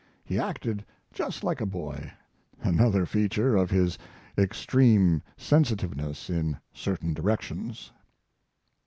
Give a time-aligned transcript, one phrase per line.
[0.25, 2.11] He acted just like a boy;
[2.59, 3.99] another feature of his
[4.35, 7.91] extreme sensitiveness in certain directions.